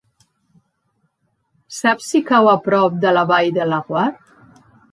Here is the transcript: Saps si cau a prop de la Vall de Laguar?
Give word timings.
Saps 1.75 2.09
si 2.13 2.23
cau 2.31 2.51
a 2.55 2.57
prop 2.71 2.99
de 3.07 3.15
la 3.19 3.27
Vall 3.33 3.53
de 3.61 3.71
Laguar? 3.75 4.11